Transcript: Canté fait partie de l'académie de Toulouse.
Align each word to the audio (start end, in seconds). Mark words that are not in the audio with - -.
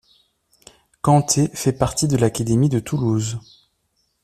Canté 1.03 1.49
fait 1.49 1.73
partie 1.73 2.07
de 2.07 2.17
l'académie 2.17 2.69
de 2.69 2.79
Toulouse. 2.79 3.39